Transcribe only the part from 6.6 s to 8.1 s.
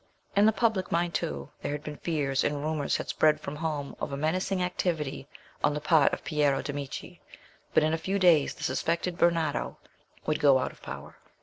de' Medici; but in a